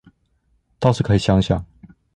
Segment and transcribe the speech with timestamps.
[0.79, 1.63] 倒是可以想想